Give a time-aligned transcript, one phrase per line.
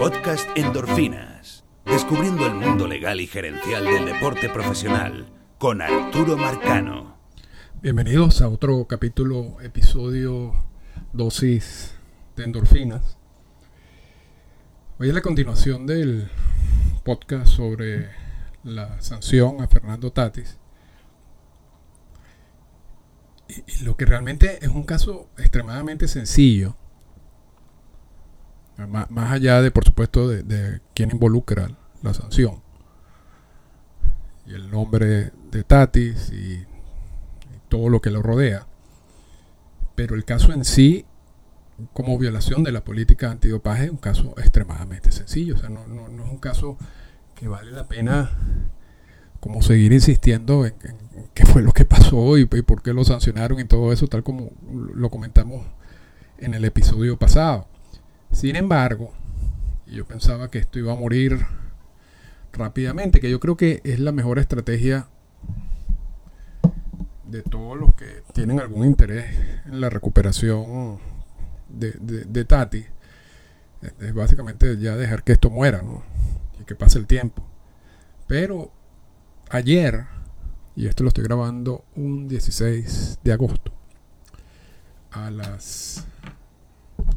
[0.00, 1.62] Podcast Endorfinas.
[1.84, 5.26] Descubriendo el mundo legal y gerencial del deporte profesional
[5.58, 7.18] con Arturo Marcano.
[7.82, 10.54] Bienvenidos a otro capítulo, episodio
[11.12, 11.92] dosis
[12.34, 13.18] de endorfinas.
[14.98, 16.30] Hoy es la continuación del
[17.04, 18.08] podcast sobre
[18.64, 20.58] la sanción a Fernando Tatis.
[23.48, 26.74] Y, lo que realmente es un caso extremadamente sencillo,
[28.86, 31.70] más, allá de, por supuesto, de, quién involucra
[32.02, 32.62] la sanción,
[34.46, 36.66] y el nombre de Tatis y,
[37.68, 38.66] todo lo que lo rodea.
[39.94, 41.06] Pero el caso en sí,
[41.92, 45.54] como violación de la política antidopaje, es un caso extremadamente sencillo.
[45.54, 46.76] O sea, no, no, no es un caso
[47.36, 48.32] que vale la pena
[49.40, 50.74] como seguir insistiendo en,
[51.34, 54.50] qué fue lo que pasó y, por qué lo sancionaron y todo eso, tal como
[54.94, 55.66] lo comentamos
[56.38, 57.66] en el episodio pasado.
[58.32, 59.12] Sin embargo,
[59.86, 61.38] yo pensaba que esto iba a morir
[62.52, 65.08] rápidamente, que yo creo que es la mejor estrategia
[67.26, 69.26] de todos los que tienen algún interés
[69.66, 70.98] en la recuperación
[71.68, 72.84] de, de Tati.
[74.00, 76.02] Es básicamente ya dejar que esto muera, ¿no?
[76.60, 77.42] y que pase el tiempo.
[78.26, 78.70] Pero
[79.48, 80.06] ayer,
[80.76, 83.72] y esto lo estoy grabando un 16 de agosto,
[85.10, 86.06] a las.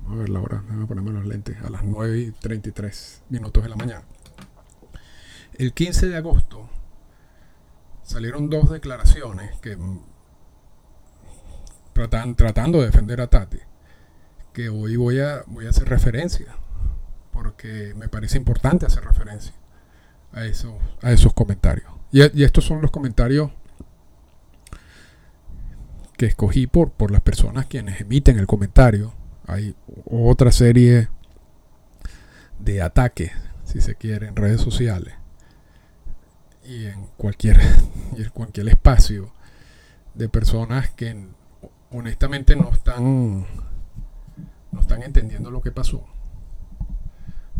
[0.09, 3.69] A ver la hora, déjame ponerme los lentes, a las 9 y 33 minutos de
[3.69, 4.03] la mañana.
[5.53, 6.69] El 15 de agosto
[8.03, 9.77] salieron dos declaraciones que
[11.93, 13.59] tratan, tratando de defender a Tati,
[14.51, 16.55] que hoy voy a, voy a hacer referencia
[17.31, 19.53] porque me parece importante hacer referencia
[20.31, 21.91] a esos, a esos comentarios.
[22.11, 23.51] Y, estos son los comentarios
[26.15, 29.13] que escogí por, por las personas quienes emiten el comentario.
[29.47, 31.09] Hay otra serie
[32.59, 33.31] de ataques,
[33.65, 35.15] si se quiere, en redes sociales
[36.65, 37.59] y en cualquier,
[38.17, 39.31] y en cualquier espacio
[40.13, 41.27] de personas que
[41.91, 43.45] honestamente no están
[44.71, 46.03] no están entendiendo lo que pasó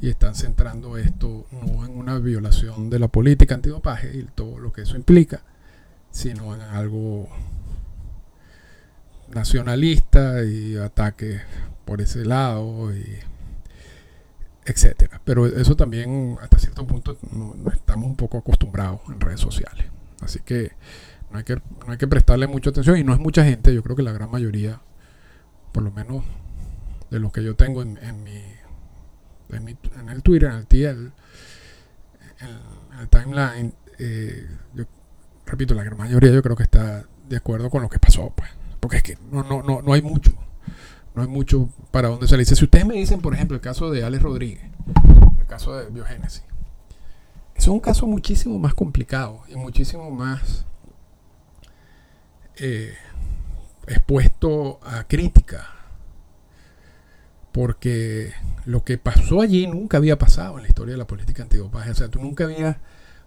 [0.01, 4.73] y están centrando esto no en una violación de la política antidopaje y todo lo
[4.73, 5.43] que eso implica,
[6.11, 7.29] sino en algo
[9.33, 11.41] nacionalista y ataques
[11.85, 13.05] por ese lado y
[14.66, 15.21] etcétera.
[15.25, 19.85] Pero eso también hasta cierto punto no, estamos un poco acostumbrados en redes sociales.
[20.22, 20.72] Así que
[21.31, 23.83] no hay que no hay que prestarle mucha atención y no es mucha gente, yo
[23.83, 24.81] creo que la gran mayoría,
[25.72, 26.23] por lo menos
[27.09, 28.41] de los que yo tengo en mi
[29.57, 31.11] en, el Twitter, en el TL,
[32.41, 34.47] en, el timeline, eh,
[35.45, 38.49] repito, la gran mayoría yo creo que está de acuerdo con lo que pasó, pues.
[38.79, 40.31] Porque es que no, no, no, no hay mucho.
[41.16, 42.46] No hay mucho para dónde salir.
[42.46, 44.63] Si ustedes me dicen, por ejemplo, el caso de Alex Rodríguez,
[45.40, 46.44] el caso de Biogénesis,
[47.56, 50.66] es un caso muchísimo más complicado y muchísimo más
[52.57, 52.94] eh,
[53.88, 55.68] expuesto a crítica
[57.53, 58.34] porque
[58.66, 61.91] lo que pasó allí nunca había pasado en la historia de la política antidopaje.
[61.91, 62.81] O sea, tú nunca había,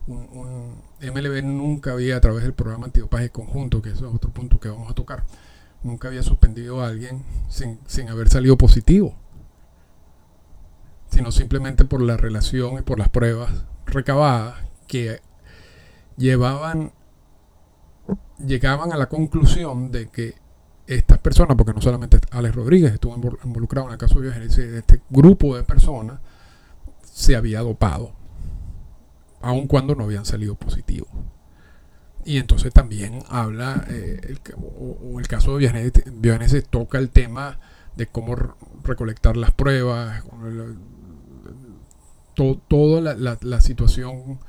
[0.08, 4.58] un, MLB nunca había a través del programa antidopaje conjunto, que eso es otro punto
[4.58, 5.24] que vamos a tocar,
[5.86, 9.14] nunca había suspendido a alguien sin, sin haber salido positivo,
[11.10, 15.20] sino simplemente por la relación y por las pruebas recabadas que
[16.16, 16.92] llevaban,
[18.44, 20.34] llegaban a la conclusión de que
[20.86, 25.02] estas personas, porque no solamente Alex Rodríguez estuvo involucrado en el caso de biogénesis, este
[25.10, 26.20] grupo de personas
[27.02, 28.12] se había dopado,
[29.40, 31.08] aun cuando no habían salido positivos.
[32.26, 37.58] Y entonces también habla, eh, el, o, el caso de biogénesis, toca el tema
[37.96, 38.36] de cómo
[38.82, 40.22] recolectar las pruebas,
[42.68, 44.40] toda la, la, situación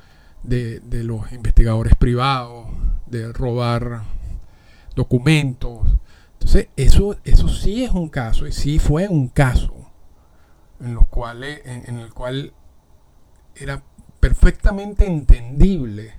[0.42, 2.66] de, de los investigadores privados,
[3.06, 4.02] de robar
[4.94, 5.86] documentos,
[6.38, 9.74] entonces, eso, eso sí es un caso, y sí fue un caso
[10.80, 12.52] en, los cuales, en, el cual
[13.56, 13.82] era
[14.20, 16.14] perfectamente entendible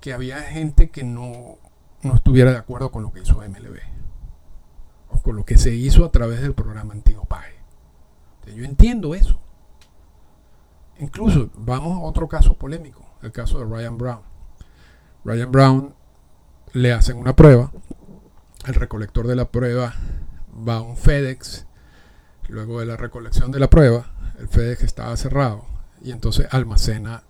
[0.00, 1.58] que había gente que no,
[2.02, 3.78] no estuviera de acuerdo con lo que hizo MLB
[5.10, 7.54] o con lo que se hizo a través del programa antidopaje.
[8.46, 9.38] Yo entiendo eso.
[10.98, 14.22] Incluso vamos a otro caso polémico, el caso de Ryan Brown.
[15.24, 15.94] Ryan Brown
[16.72, 17.70] le hacen una prueba
[18.66, 19.94] el recolector de la prueba
[20.68, 21.66] va a un FedEx.
[22.48, 25.64] Luego de la recolección de la prueba, el FedEx estaba cerrado
[26.02, 27.22] y entonces almacena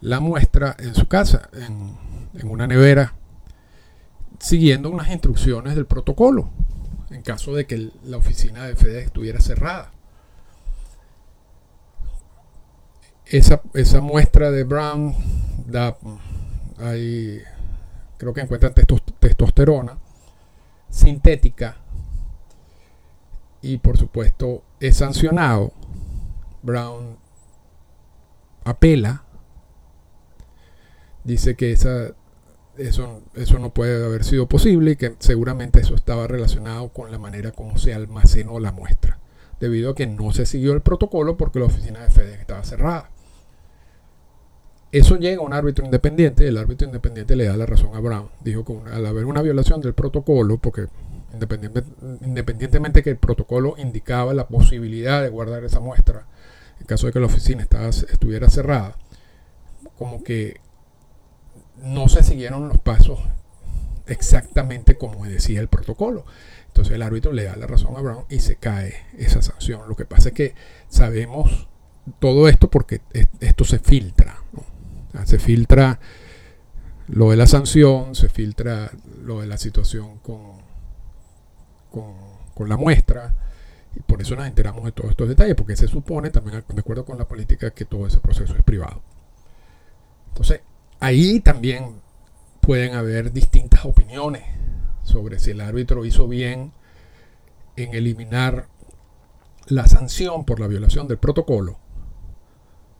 [0.00, 1.98] la muestra en su casa, en,
[2.48, 3.14] una nevera,
[4.38, 6.50] siguiendo unas instrucciones del protocolo,
[7.10, 9.92] en caso de que la oficina de FedEx estuviera cerrada.
[13.30, 15.14] esa, esa muestra de Brown
[15.66, 15.96] da,
[16.78, 17.40] hay,
[18.16, 19.98] creo que encuentra testosterona
[20.88, 21.76] sintética
[23.62, 25.72] y por supuesto es sancionado.
[26.62, 27.16] Brown
[28.64, 29.24] apela,
[31.24, 32.12] dice que esa,
[32.76, 37.18] eso, eso no puede haber sido posible y que seguramente eso estaba relacionado con la
[37.18, 39.18] manera como se almacenó la muestra,
[39.60, 43.10] debido a que no se siguió el protocolo porque la oficina de FedEx estaba cerrada.
[44.92, 48.28] Eso llega a un árbitro independiente el árbitro independiente le da la razón a Brown.
[48.40, 50.88] Dijo que al haber una violación del protocolo, porque
[51.32, 56.26] independientemente que el protocolo indicaba la posibilidad de guardar esa muestra,
[56.80, 58.96] en caso de que la oficina estuviera cerrada,
[59.96, 60.60] como que
[61.82, 63.20] no se siguieron los pasos
[64.06, 66.24] exactamente como decía el protocolo.
[66.66, 69.88] Entonces el árbitro le da la razón a Brown y se cae esa sanción.
[69.88, 70.54] Lo que pasa es que
[70.88, 71.68] sabemos
[72.18, 73.00] todo esto porque
[73.40, 74.42] esto se filtra.
[75.24, 75.98] Se filtra
[77.08, 78.90] lo de la sanción, se filtra
[79.22, 80.60] lo de la situación con,
[81.90, 83.34] con, la muestra,
[83.96, 87.04] y por eso nos enteramos de todos estos detalles, porque se supone, también de acuerdo
[87.04, 89.02] con la política, que todo ese proceso es privado.
[90.28, 90.60] Entonces,
[91.00, 92.00] ahí también
[92.60, 94.44] pueden haber distintas opiniones
[95.02, 96.72] sobre si el árbitro hizo bien
[97.76, 98.68] en eliminar
[99.66, 101.78] la sanción por la violación del protocolo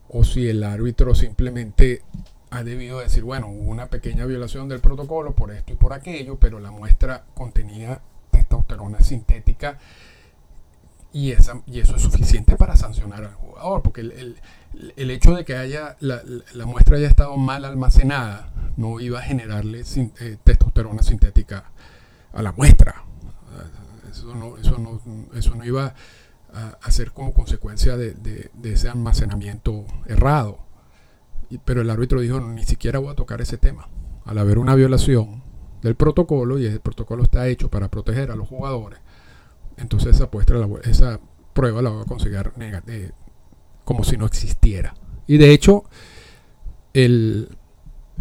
[0.08, 2.02] o si el árbitro simplemente
[2.50, 6.36] ha debido decir, bueno, hubo una pequeña violación del protocolo por esto y por aquello,
[6.38, 8.00] pero la muestra contenía
[8.32, 9.78] testosterona sintética
[11.12, 11.32] y,
[11.66, 14.36] y eso es suficiente para sancionar al jugador, porque el,
[14.96, 16.22] hecho de que haya la,
[16.54, 19.82] la, muestra haya estado mal almacenada no iba a generarle
[20.20, 21.70] eh, testosterona sintética
[22.32, 23.04] a la muestra.
[24.10, 25.00] Eso no, eso no,
[25.34, 25.94] eso no iba
[26.52, 30.58] a, hacer como consecuencia de, ese almacenamiento errado.
[31.64, 33.88] pero el árbitro dijo, ni siquiera voy a tocar ese tema.
[34.24, 35.42] Al haber una violación
[35.82, 39.00] del protocolo, y el protocolo está hecho para proteger a los jugadores,
[39.76, 40.28] entonces esa,
[40.84, 41.20] esa
[41.52, 42.52] prueba la voy a conseguir
[42.86, 43.12] eh,
[43.84, 44.94] como si no existiera.
[45.26, 45.84] Y de hecho,
[46.92, 47.48] el,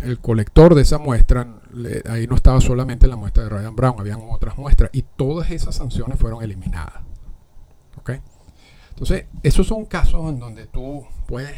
[0.01, 1.47] el colector de esa muestra,
[2.09, 5.75] ahí no estaba solamente la muestra de Ryan Brown, habían otras muestras y todas esas
[5.75, 7.09] sanciones fueron eliminadas.
[9.00, 11.56] Entonces, esos son casos en donde tú puedes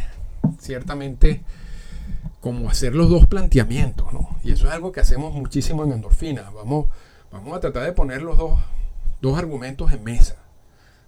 [0.59, 1.41] ciertamente
[2.39, 4.37] como hacer los dos planteamientos, ¿no?
[4.43, 6.51] Y eso es algo que hacemos muchísimo en endorfina.
[6.51, 6.85] Vamos,
[7.31, 8.59] vamos a tratar de poner los dos,
[9.23, 10.35] dos argumentos en mesa.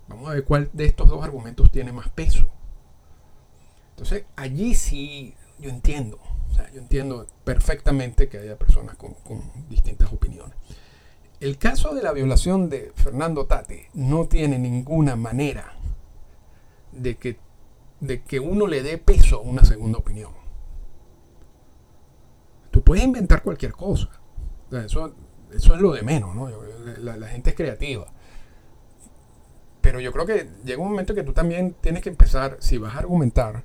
[0.07, 2.47] Vamos a ver cuál de estos dos argumentos tiene más peso.
[4.03, 6.19] Entonces, allí sí yo entiendo.
[6.51, 9.15] O sea, yo entiendo perfectamente que haya personas con,
[9.69, 10.57] distintas opiniones.
[11.39, 15.77] El caso de la violación de Fernando Tate no tiene ninguna manera
[16.91, 17.39] de que,
[18.01, 20.33] de que uno le dé peso a una segunda opinión.
[22.71, 24.09] Tú puedes inventar cualquier cosa.
[24.85, 25.15] eso,
[25.53, 26.49] eso es lo de menos, ¿no?
[26.99, 28.07] La, gente es creativa.
[29.79, 32.95] Pero yo creo que llega un momento que tú también tienes que empezar, si vas
[32.95, 33.63] a argumentar,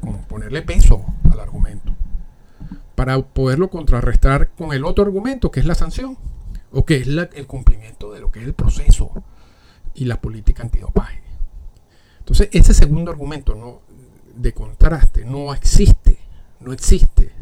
[0.00, 1.92] como ponerle peso al argumento.
[2.94, 6.16] Para poderlo contrarrestar con el otro argumento, que es la sanción.
[6.70, 9.10] O que es el cumplimiento de lo que es el proceso
[9.94, 11.22] y la política antidopaje.
[12.18, 13.80] Entonces, ese segundo argumento ¿no?
[14.36, 16.18] de contraste no existe,
[16.60, 17.32] no existe.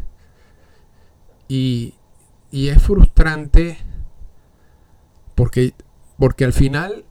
[1.47, 1.93] Y,
[2.51, 3.77] es frustrante
[5.35, 5.73] porque,
[6.17, 7.05] porque al final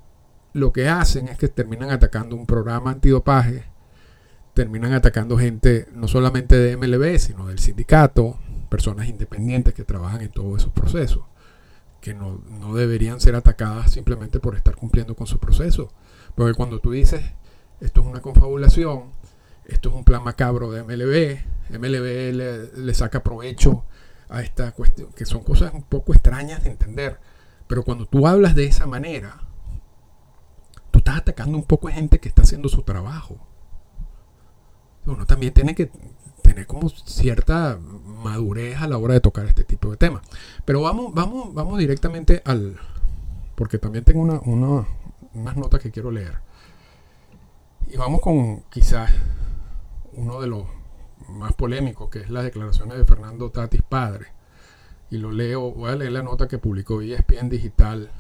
[0.53, 3.65] lo que hacen es que terminan atacando un programa antidopaje,
[4.57, 8.39] terminan atacando gente no solamente de MLB, sino del sindicato,
[8.71, 11.25] personas independientes que trabajan en todos esos procesos,
[12.01, 15.93] que no, no deberían ser atacadas simplemente por estar cumpliendo con su proceso.
[16.35, 17.23] Porque cuando tú dices
[17.83, 19.13] esto es una confabulación,
[19.67, 23.85] esto es un plan macabro de MLB, MLB le, saca provecho
[24.31, 27.21] a esta cuestión, que son cosas un poco extrañas de entender.
[27.67, 29.43] Pero cuando tú hablas de esa manera,
[30.91, 33.39] tú estás atacando un poco a gente que está haciendo su trabajo.
[35.07, 35.91] Uno también tiene que
[36.43, 37.79] tener como cierta
[38.23, 40.23] madurez a la hora de tocar este tipo de temas.
[40.65, 42.79] Pero vamos, vamos, vamos directamente al.
[43.55, 44.87] Porque también tengo una, una,
[45.35, 46.39] unas notas que quiero leer.
[47.89, 49.11] Y vamos con quizás
[50.13, 50.67] uno de los
[51.29, 54.27] más polémicos, que es las declaraciones de Fernando Tatis padre.
[55.11, 58.11] Y lo leo, voy a leer la nota que publicó ESPN Digital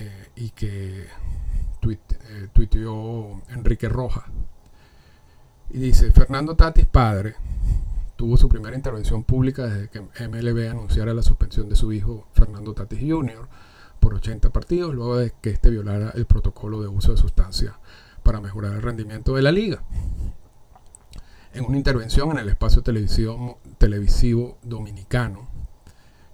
[0.00, 4.26] eh, y que eh, tuiteó Enrique Roja.
[5.74, 7.34] Y dice, Fernando Tatis padre
[8.14, 12.74] tuvo su primera intervención pública desde que MLB anunciara la suspensión de su hijo Fernando
[12.74, 13.48] Tatis Jr.
[13.98, 17.74] por 80 partidos, luego de que éste violara el protocolo de uso de sustancias
[18.22, 19.82] para mejorar el rendimiento de la liga.
[21.54, 25.48] en una intervención en el espacio televisivo, televisivo dominicano,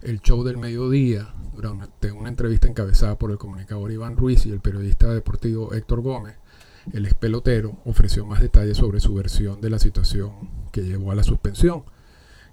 [0.02, 4.60] el show del mediodía, durante una entrevista encabezada por el comunicador Iván Ruiz y el
[4.60, 6.36] periodista deportivo Héctor Gómez,
[6.92, 10.32] el ex pelotero ofreció más detalles sobre su versión de la situación
[10.72, 11.84] que llevó a la suspensión.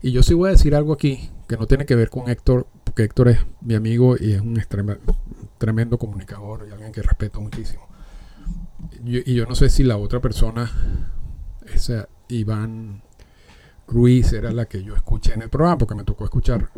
[0.01, 2.67] Y yo sí voy a decir algo aquí que no tiene que ver con Héctor,
[2.83, 4.61] porque Héctor es mi amigo y es un
[5.57, 7.87] tremendo comunicador y alguien que respeto muchísimo.
[9.03, 10.71] y yo no sé si la otra persona,
[11.73, 13.01] esa Iván
[13.87, 16.69] Ruiz, era la que yo escuché en el programa, porque me tocó escuchar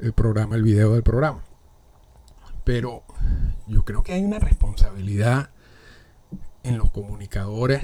[0.00, 1.42] el programa, el video del programa.
[2.64, 3.04] Pero
[3.66, 5.50] yo creo que hay una responsabilidad
[6.68, 7.82] en los comunicadores,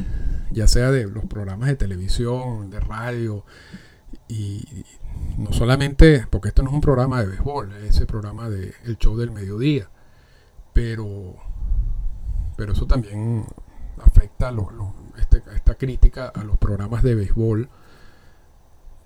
[0.51, 3.45] ya sea de los programas de televisión, de radio,
[4.29, 4.85] y
[5.39, 8.97] no solamente, porque esto no es un programa de béisbol, es ese programa de el
[8.99, 9.89] show del mediodía,
[10.73, 11.37] pero,
[12.57, 13.45] pero eso también
[14.03, 14.53] afecta
[15.19, 17.69] este, esta crítica a los programas de béisbol,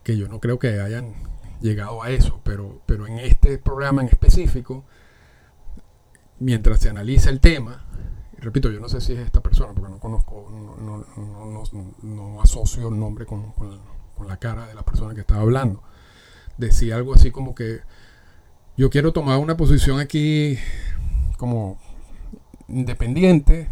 [0.02, 1.14] que yo no creo que hayan
[1.60, 4.84] llegado a eso, pero, pero en este programa en específico,
[6.38, 7.84] mientras se analiza el tema,
[8.40, 11.04] repito, yo no sé si es esta persona, porque no conozco, no,
[12.02, 13.52] no, asocio el nombre con,
[14.26, 15.82] la cara de la persona que estaba hablando,
[16.56, 17.80] decía algo así como que
[18.76, 20.58] yo quiero tomar una posición aquí
[21.36, 21.78] como
[22.68, 23.68] independiente.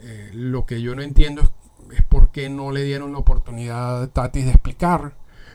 [0.00, 1.50] Eh, lo que yo no entiendo es,
[1.98, 5.14] es, por qué no le dieron la oportunidad a Tati de explicar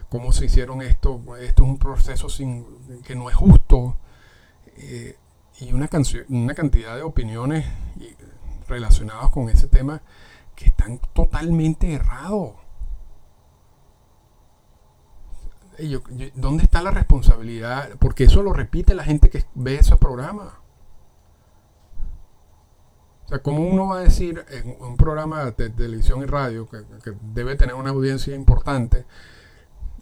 [0.10, 1.22] cómo se hicieron esto.
[1.38, 2.66] Esto es un proceso sin,
[3.04, 3.98] que no es justo.
[4.78, 5.18] Eh,
[5.60, 5.90] y una,
[6.30, 7.66] una cantidad de opiniones
[8.68, 10.02] relacionadas con ese tema
[10.56, 12.56] que están totalmente errados.
[16.36, 17.92] ¿Dónde está la responsabilidad?
[18.00, 20.54] Porque eso lo repite la gente que ve esos programas.
[23.26, 27.14] O sea, ¿cómo uno va a decir en un programa de televisión y radio que
[27.34, 29.06] debe tener una audiencia importante?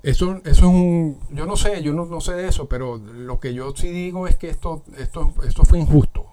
[0.06, 3.56] Eso, eso es un, yo no sé, yo no, sé de eso, pero lo que
[3.56, 6.28] yo sí digo es que esto, esto, esto fue injusto.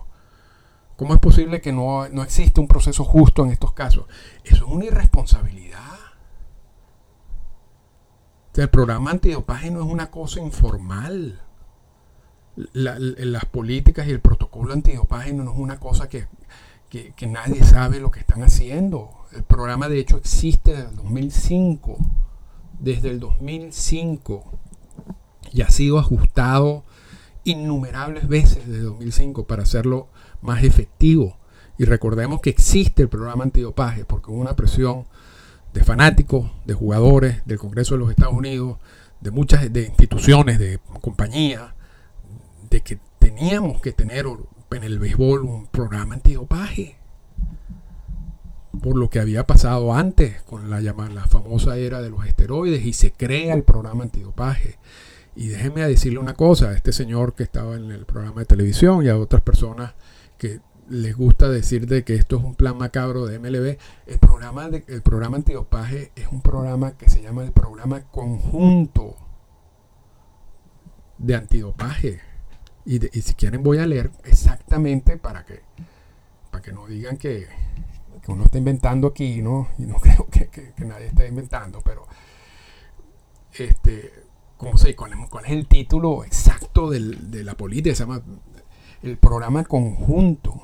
[0.94, 4.04] ¿Cómo es posible que no, no existe un proceso justo en estos casos?
[4.44, 5.80] Eso es una irresponsabilidad.
[8.56, 11.40] el programa antidopaje no es una cosa informal.
[12.74, 16.26] las políticas y el protocolo antidopaje no es una cosa que,
[16.90, 19.12] que, que nadie sabe lo que están haciendo.
[19.32, 21.96] El programa de hecho existe desde el 2005
[22.82, 24.44] desde el 2005
[25.52, 26.84] y ha sido ajustado
[27.44, 30.08] innumerables veces desde 2005 para hacerlo
[30.40, 31.38] más efectivo.
[31.78, 35.06] Y recordemos que existe el programa antidopaje porque hubo una presión
[35.72, 38.78] de fanáticos, de jugadores del Congreso de los Estados Unidos,
[39.20, 41.72] de muchas de instituciones, de compañías,
[42.68, 44.26] de que teníamos que tener
[44.70, 46.96] en el béisbol un programa antidopaje
[48.82, 52.92] por lo que había pasado antes con la, la famosa era de los esteroides y
[52.92, 54.78] se crea el programa antidopaje.
[55.36, 59.04] Y déjenme decirle una cosa, a este señor que estaba en el programa de televisión
[59.04, 59.94] y a otras personas
[60.36, 64.68] que les gusta decir de que esto es un plan macabro de MLB, el programa,
[64.68, 69.16] de, el programa antidopaje es un programa que se llama el programa conjunto
[71.18, 72.20] de antidopaje.
[72.84, 75.60] Y, y si quieren voy a leer exactamente para que,
[76.50, 77.46] para que no digan que,
[78.22, 79.68] que uno está inventando aquí, ¿no?
[79.78, 82.06] Y no creo que, nadie esté inventando, pero
[83.52, 84.12] este,
[84.56, 87.94] ¿cómo se cuál, cuál es el título exacto de la política?
[87.94, 88.22] Se llama
[89.02, 90.62] el programa conjunto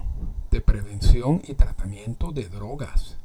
[0.51, 3.17] de prevención y tratamiento de drogas.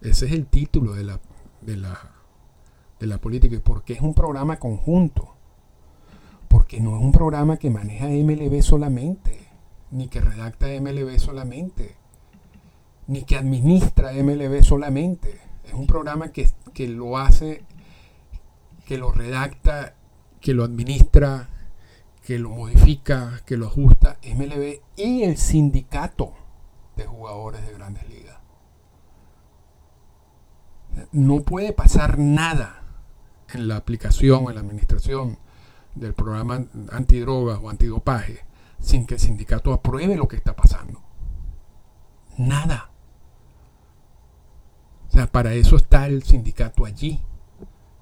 [0.00, 1.20] Ese es el título de la,
[1.60, 1.98] de la,
[2.98, 3.54] de la política.
[3.54, 5.36] ¿Y por qué es un programa conjunto?
[6.48, 9.48] Porque no es un programa que maneja MLB solamente,
[9.90, 11.96] ni que redacta MLB solamente
[13.08, 15.40] ni que administra MLB solamente.
[15.64, 16.48] Es un programa que,
[16.86, 17.64] lo hace,
[18.86, 19.94] que lo redacta,
[20.40, 21.48] que lo administra,
[22.24, 26.34] que lo modifica, que lo ajusta MLB y el sindicato
[26.96, 28.36] de jugadores de grandes ligas.
[31.12, 32.82] No puede pasar nada
[33.52, 35.38] en la aplicación, en la administración
[35.94, 38.44] del programa antidrogas o antidopaje
[38.80, 41.02] sin que el sindicato apruebe lo que está pasando.
[42.36, 42.90] Nada.
[45.08, 47.20] O sea, para eso está el sindicato allí.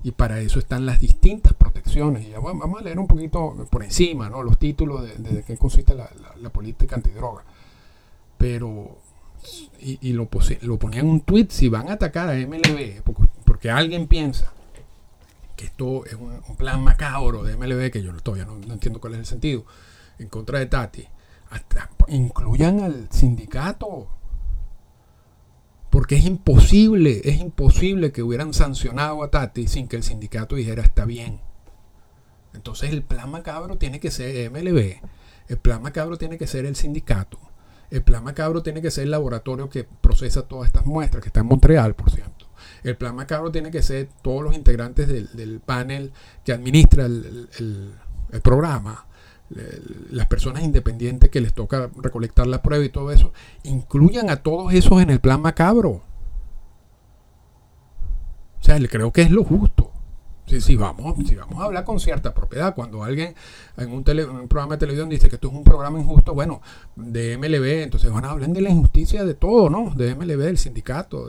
[0.02, 2.26] Y para eso están las distintas protecciones.
[2.26, 4.42] Y vamos a leer un poquito por encima ¿no?
[4.42, 6.08] los títulos de, qué consiste la,
[6.50, 7.42] política antidroga.
[8.38, 8.98] Pero,
[9.80, 10.28] y, lo,
[10.62, 13.02] lo ponían en un tweet, si van a atacar a MLB,
[13.44, 14.52] porque, alguien piensa
[15.56, 19.14] que esto es un, plan macabro de MLB, que yo todavía no, no, entiendo cuál
[19.14, 19.64] es el sentido,
[20.18, 21.08] en contra de Tati,
[22.08, 24.08] incluyan al sindicato
[25.96, 30.82] Porque es imposible, es imposible que hubieran sancionado a Tati sin que el sindicato dijera
[30.82, 31.40] está bien.
[32.52, 35.00] Entonces el plan macabro tiene que ser MLB,
[35.48, 37.38] el plan macabro tiene que ser el sindicato,
[37.90, 41.40] el plan macabro tiene que ser el laboratorio que procesa todas estas muestras, que está
[41.40, 42.46] en Montreal, por cierto.
[42.82, 46.12] El plan macabro tiene que ser todos los integrantes del, panel
[46.44, 47.48] que administra el,
[48.32, 49.05] el programa,
[50.10, 54.72] las personas independientes que les toca recolectar la prueba y todo eso, incluyan a todos
[54.72, 56.02] esos en el plan macabro.
[58.60, 59.92] O sea, creo que es lo justo.
[60.46, 63.34] Si, vamos, si vamos a hablar con cierta propiedad, cuando alguien
[63.76, 66.62] en un, programa de televisión dice que esto es un programa injusto, bueno,
[66.94, 69.92] de MLB, entonces van a hablar de la injusticia de todo, ¿no?
[69.96, 71.28] De MLB, del sindicato,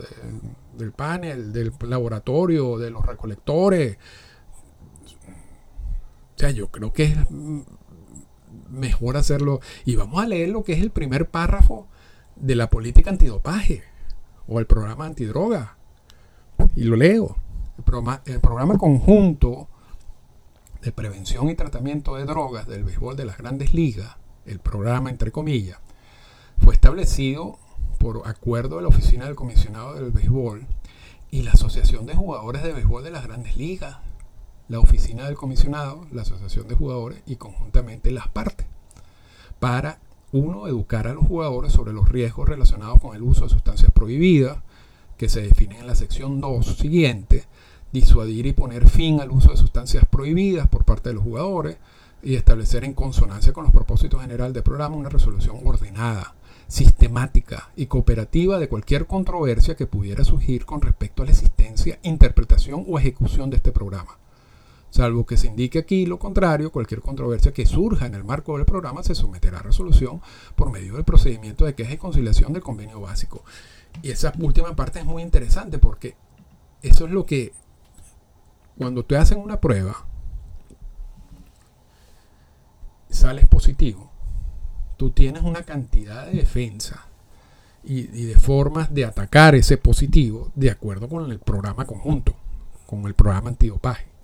[0.77, 3.97] del panel, del laboratorio, de los recolectores.
[6.35, 7.17] O sea, yo creo que es
[8.69, 9.59] mejor hacerlo.
[9.85, 11.87] Y vamos a leer lo que es el primer párrafo
[12.35, 13.83] de la política antidopaje
[14.47, 15.77] o el programa antidroga.
[16.75, 17.37] Y lo leo.
[17.77, 19.67] El programa, el programa conjunto
[20.81, 25.31] de prevención y tratamiento de drogas del béisbol de las grandes ligas, el programa entre
[25.31, 25.79] comillas,
[26.57, 27.59] fue establecido
[27.97, 30.65] por acuerdo de la Oficina del Comisionado del Béisbol
[31.29, 33.97] y la Asociación de Jugadores de Béisbol de las Grandes Ligas,
[34.69, 38.67] la Oficina del Comisionado, la Asociación de Jugadores y conjuntamente las partes,
[39.59, 39.99] para,
[40.31, 44.57] uno, educar a los jugadores sobre los riesgos relacionados con el uso de sustancias prohibidas,
[45.17, 47.45] que se definen en la sección 2 siguiente,
[47.91, 51.77] disuadir y poner fin al uso de sustancias prohibidas por parte de los jugadores
[52.21, 56.35] y establecer en consonancia con los propósitos generales del programa una resolución ordenada,
[56.67, 62.83] sistemática y cooperativa de cualquier controversia que pudiera surgir con respecto a la existencia, interpretación
[62.87, 64.17] o ejecución de este programa.
[64.89, 68.65] Salvo que se indique aquí lo contrario, cualquier controversia que surja en el marco del
[68.65, 70.21] programa se someterá a resolución
[70.55, 73.43] por medio del procedimiento de queja y conciliación del convenio básico.
[74.01, 76.15] Y esa última parte es muy interesante porque
[76.81, 77.53] eso es lo que
[78.77, 80.05] cuando te hacen una prueba,
[83.09, 84.11] sales positivo,
[84.97, 87.07] tú tienes una cantidad de defensa
[87.83, 92.35] y, de formas de atacar ese positivo de acuerdo con el programa conjunto,
[92.85, 94.16] con el programa antidopaje.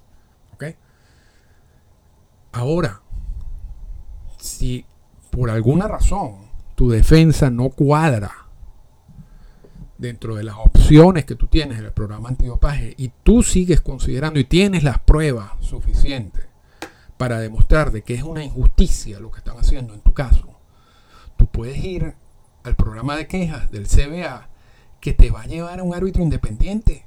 [2.53, 3.01] Ahora,
[4.37, 4.85] si
[5.31, 6.35] por alguna razón
[6.75, 8.31] tu defensa no cuadra
[9.97, 14.39] dentro de las opciones que tú tienes en el programa antidopaje y tú sigues considerando
[14.39, 16.45] y tienes las pruebas suficientes
[17.17, 20.47] para demostrar de que es una injusticia lo que están haciendo en tu caso,
[21.37, 22.15] tú puedes ir
[22.63, 24.49] al programa de quejas del CBA
[24.99, 27.05] que te va a llevar a un árbitro independiente.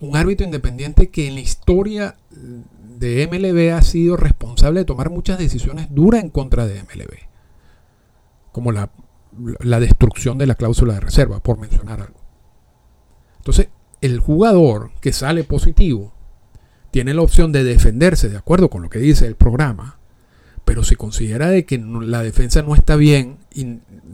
[0.00, 5.38] Un árbitro independiente que en la historia de MLB ha sido responsable de tomar muchas
[5.38, 7.28] decisiones duras en contra de MLB.
[8.52, 8.90] Como la
[9.60, 12.20] la destrucción de la cláusula de reserva, por mencionar algo.
[13.38, 13.68] Entonces,
[14.00, 16.12] el jugador que sale positivo
[16.90, 19.97] tiene la opción de defenderse de acuerdo con lo que dice el programa,
[20.68, 23.38] pero si considera de que la defensa no está bien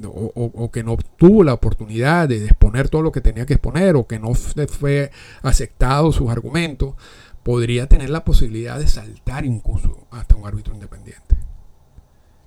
[0.07, 4.07] o, que no tuvo la oportunidad de exponer todo lo que tenía que exponer o
[4.07, 5.11] que no fue
[5.43, 6.95] aceptado sus argumentos,
[7.43, 11.35] podría tener la posibilidad de saltar incluso hasta un árbitro independiente.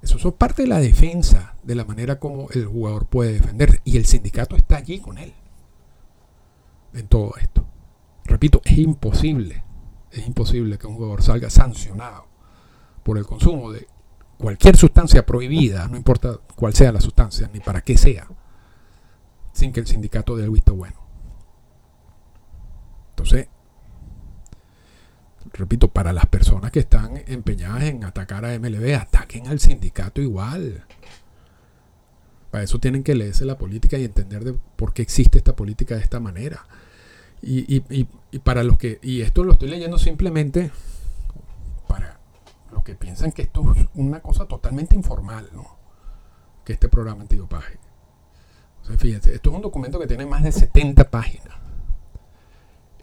[0.01, 3.81] Eso es parte de la defensa, de la manera como el jugador puede defenderse.
[3.83, 5.33] Y el sindicato está allí con él.
[6.93, 7.65] En todo esto.
[8.23, 9.65] Repito, es imposible.
[10.11, 12.25] Es imposible que un jugador salga sancionado
[13.03, 13.85] por el consumo de
[14.37, 18.27] cualquier sustancia prohibida, no importa cuál sea la sustancia, ni para qué sea,
[19.51, 20.95] sin que el sindicato dé el visto bueno.
[23.09, 23.47] Entonces,
[25.53, 30.85] repito, para las personas que están empeñadas en atacar a MLB, ataquen al sindicato igual.
[32.51, 35.95] Para eso tienen que leerse la política y entender de por qué existe esta política
[35.95, 36.65] de esta manera.
[37.41, 37.81] Y,
[38.43, 40.71] para los que, y esto lo estoy leyendo simplemente
[42.77, 45.77] los que piensan que esto es una cosa totalmente informal, ¿no?
[46.63, 47.77] Que este programa antidopaje.
[48.81, 51.57] O sea, fíjense, esto es un documento que tiene más de 70 páginas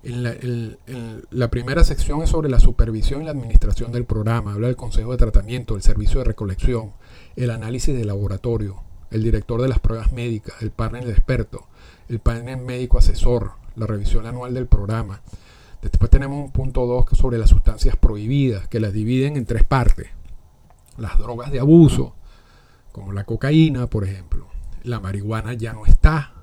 [0.05, 4.53] la, primera sección es sobre la supervisión y la administración del programa.
[4.53, 6.93] Habla del consejo de tratamiento, el servicio de recolección,
[7.37, 11.63] el análisis de laboratorio, el director de las pruebas médicas, el panel de expertos,
[12.09, 15.23] el panel médico asesor, la revisión anual del programa.
[15.91, 20.09] Después tenemos un punto 2 sobre las sustancias prohibidas, que las dividen en tres partes.
[20.97, 22.15] Las drogas de abuso,
[22.93, 24.49] como la cocaína, por ejemplo.
[24.83, 26.35] La marihuana ya no está,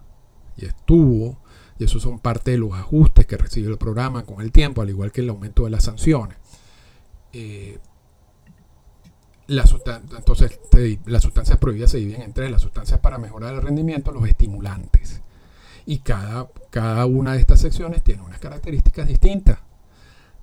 [0.58, 1.38] y estuvo
[1.82, 4.90] y esos son parte de los ajustes que recibe el programa con el tiempo, al
[4.92, 6.38] igual que el aumento de las sanciones.
[7.34, 7.80] Eh,
[9.48, 10.60] entonces,
[11.06, 15.24] las sustancias prohibidas se dividen en tres, las sustancias para mejorar el rendimiento, los estimulantes.
[15.86, 19.60] Y cada, cada una de estas secciones tiene unas características distintas.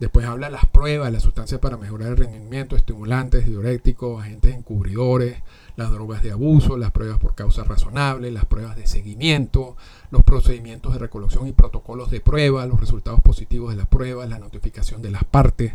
[0.00, 5.42] Después habla las pruebas, las sustancias para mejorar el rendimiento, estimulantes, diuréticos, agentes encubridores,
[5.74, 9.76] las drogas de abuso, las pruebas por causas razonables, las pruebas de seguimiento,
[10.12, 14.38] los procedimientos de recolección y protocolos de prueba, los resultados positivos de las pruebas, la
[14.38, 15.72] notificación de las partes,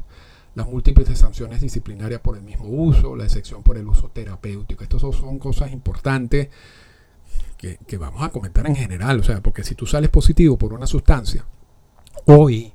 [0.56, 4.84] las múltiples sanciones disciplinarias por el mismo uso, la excepción por el uso terapéutico.
[4.84, 6.48] Estas son cosas importantes
[7.58, 10.86] que, vamos a comentar en general, o sea, porque si tú sales positivo por una
[10.86, 11.46] sustancia,
[12.26, 12.74] hoy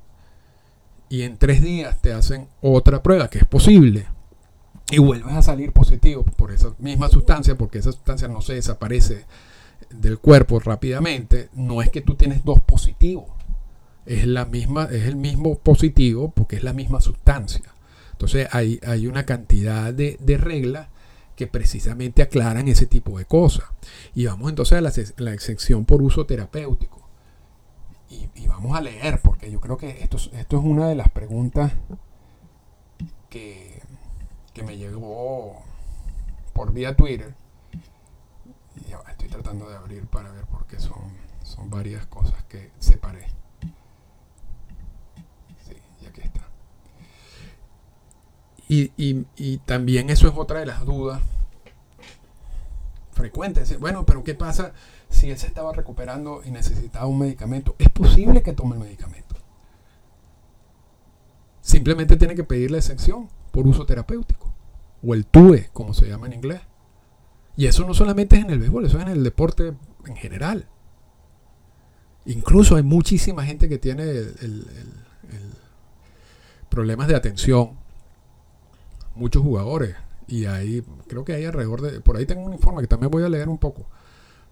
[1.09, 4.07] y en tres días te hacen otra prueba, que es posible,
[4.91, 9.25] y vuelves a salir positivo por esa misma sustancia, porque esa sustancia no se desaparece
[9.91, 13.27] del cuerpo rápidamente, no es que tú tienes dos positivos,
[14.05, 17.73] es, la misma, es el mismo positivo porque es la misma sustancia.
[18.11, 20.87] Entonces hay, hay una cantidad de, de, reglas
[21.39, 23.63] que precisamente aclaran ese tipo de cosas.
[24.13, 24.91] Y vamos entonces a la,
[25.23, 27.07] la excepción por uso terapéutico
[28.09, 31.71] y, vamos a leer, porque yo creo que esto, esto es una de las preguntas
[33.29, 33.81] que,
[34.53, 35.63] que me llegó
[36.51, 37.33] por vía Twitter.
[38.75, 43.27] Y estoy tratando de abrir para ver porque son, son varias cosas que separé.
[45.65, 46.45] Sí, y aquí está.
[48.71, 51.21] Y, también eso es otra de las dudas
[53.11, 53.77] frecuentes.
[53.79, 54.73] Bueno, pero ¿qué pasa
[55.09, 57.75] si él se estaba recuperando y necesitaba un medicamento?
[57.79, 59.35] Es posible que tome el medicamento.
[61.61, 64.53] Simplemente tiene que pedir la exención por uso terapéutico.
[65.03, 66.61] O el TUE, como se llama en inglés.
[67.57, 69.73] Y eso no solamente es en el béisbol, eso es en el deporte
[70.05, 70.67] en general.
[72.25, 74.05] Incluso hay muchísima gente que tiene
[76.69, 77.78] problemas de atención.
[79.19, 79.95] Muchos jugadores
[80.27, 83.23] y ahí, creo que hay alrededor de, por ahí tengo un informe que también voy
[83.23, 83.87] a leer un poco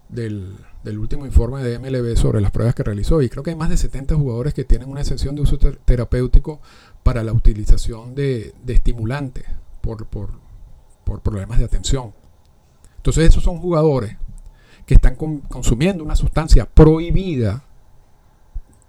[0.08, 3.22] del, último informe de MLB sobre las pruebas que realizó.
[3.22, 6.60] Y creo que hay más de 70 jugadores que tienen una excepción de uso terapéutico
[7.02, 9.44] para la utilización de, estimulantes
[9.80, 10.30] por, por,
[11.22, 12.12] problemas de atención.
[12.96, 14.16] Entonces esos son jugadores
[14.84, 17.64] que están consumiendo una sustancia prohibida,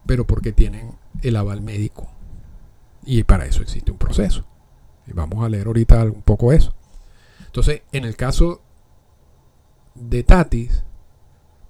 [0.06, 2.10] pero porque tienen el aval médico.
[3.06, 4.46] Y para eso existe un proceso.
[5.10, 6.74] Y vamos a leer ahorita un poco eso.
[7.45, 8.62] Entonces, en el caso
[9.95, 10.84] de Tatis,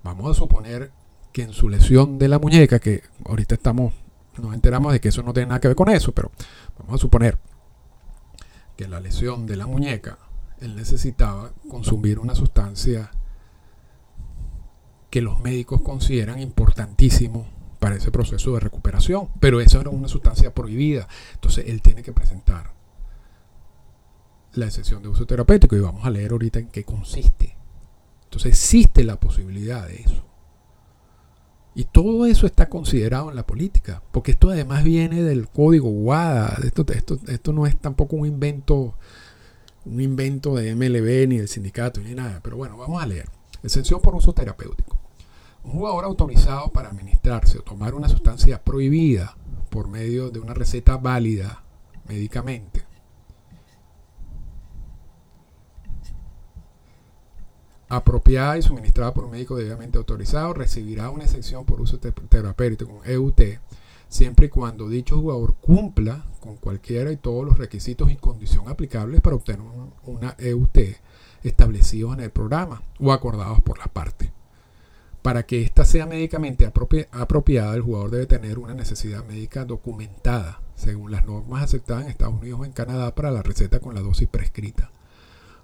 [0.04, 0.92] vamos a suponer
[1.32, 3.94] que en su lesión de la muñeca, que ahorita estamos,
[4.38, 6.32] nos enteramos de que eso no tiene nada que ver con eso, pero
[6.78, 7.38] vamos a suponer
[8.76, 10.18] que la lesión de la muñeca,
[10.60, 13.12] él necesitaba consumir una sustancia
[15.10, 17.48] que los médicos consideran importantísimo
[17.80, 22.12] para ese proceso de recuperación, pero esa era una sustancia prohibida, entonces él tiene que
[22.12, 22.79] presentar
[24.54, 27.56] la excepción de uso terapéutico y vamos a leer ahorita en qué consiste.
[28.26, 30.26] Entonces existe la posibilidad de eso.
[31.76, 36.60] Y todo eso está considerado en la política, porque esto además viene del código WADA.
[36.64, 38.96] Esto, esto, esto no es tampoco un invento,
[39.86, 42.42] un invento de MLB ni del sindicato ni nada.
[42.44, 43.30] Pero bueno, vamos a leer.
[43.64, 44.98] Excepción por uso terapéutico.
[45.64, 49.38] Un jugador autorizado para administrarse o tomar una sustancia prohibida
[49.70, 51.64] por medio de una receta válida
[52.08, 52.89] médicamente
[57.90, 63.10] apropiada y suministrada por un médico debidamente autorizado, recibirá una excepción por uso terapéutico con
[63.10, 63.42] EUT,
[64.08, 69.22] siempre y cuando dicho jugador cumpla con cualquiera y todos los requisitos y condiciones aplicables
[69.22, 69.62] para obtener
[70.06, 70.78] una EUT
[71.44, 74.30] establecidos en el programa o acordados por las partes.
[75.22, 76.66] Para que ésta sea médicamente
[77.12, 82.36] apropiada, el jugador debe tener una necesidad médica documentada, según las normas aceptadas en Estados
[82.36, 84.92] Unidos o en Canadá para la receta con la dosis prescrita.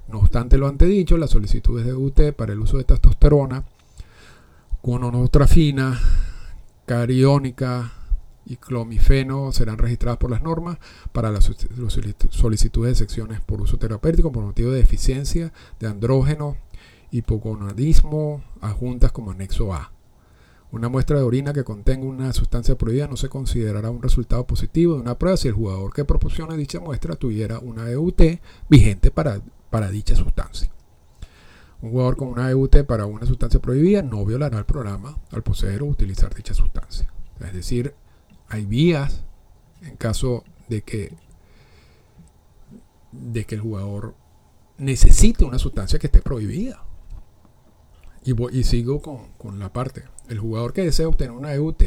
[0.07, 3.63] No obstante lo antedicho, las solicitudes de UT para el uso de testosterona,
[4.81, 5.99] cononotrafina,
[6.85, 7.91] cariónica
[8.45, 10.77] y clomifeno serán registradas por las normas
[11.11, 11.51] para las
[12.29, 16.55] solicitudes de secciones por uso terapéutico por motivo de deficiencia de andrógeno,
[17.09, 19.91] hipogonadismo, adjuntas como anexo A.
[20.71, 24.95] Una muestra de orina que contenga una sustancia prohibida no se considerará un resultado positivo
[24.95, 28.21] de una prueba si el jugador que proporciona dicha muestra tuviera una EUT
[28.69, 30.69] vigente para para dicha sustancia.
[31.82, 35.84] Un jugador con una EUT para una sustancia prohibida no violará el programa al poseer
[35.84, 37.12] o utilizar dicha sustancia.
[37.39, 37.93] Es decir,
[38.47, 39.23] hay vías
[39.82, 41.13] en caso de que,
[43.12, 44.15] de que el jugador
[44.78, 46.84] necesite una sustancia que esté prohibida.
[48.23, 50.06] Y, y sigo con, con la parte.
[50.28, 51.84] El jugador que desea obtener una EUT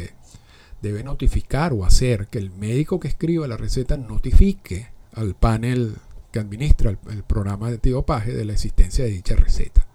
[0.81, 5.97] debe notificar o hacer que el médico que escriba la receta notifique al panel
[6.31, 9.85] que administra el, programa de tiopaje de la existencia de dicha receta.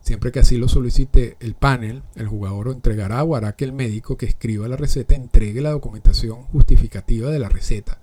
[0.00, 4.16] Siempre que así lo solicite el panel, el jugador entregará o hará que el médico
[4.16, 7.98] que escriba la receta entregue la documentación justificativa de la receta.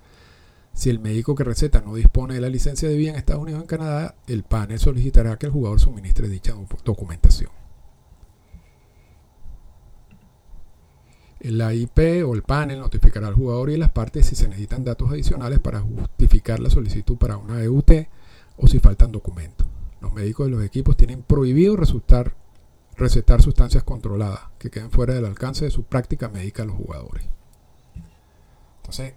[0.74, 3.60] Si el médico que receta no dispone de la licencia de vía en Estados Unidos
[3.60, 7.61] o en Canadá, el panel solicitará que el jugador suministre dicha documentación.
[11.44, 15.10] La IP o el panel notificará al jugador y las partes si se necesitan datos
[15.10, 17.92] adicionales para justificar la solicitud para una EUT
[18.58, 19.68] o si faltan documentos.
[20.02, 22.34] Los médicos de los equipos tienen prohibido recetar
[23.42, 27.26] sustancias controladas que queden fuera del alcance de su práctica médica a los jugadores.
[28.78, 29.14] Entonces,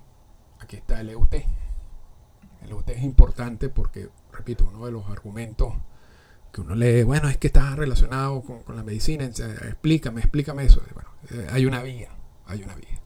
[0.60, 1.34] aquí está el EUT.
[2.62, 5.74] El EUT es importante porque, repito, uno de los argumentos
[6.52, 10.80] que uno lee, bueno, es que está relacionado con, la medicina, explícame, explícame eso.
[10.94, 12.10] Bueno, eh, hay una vía,
[12.46, 13.00] hay una vía.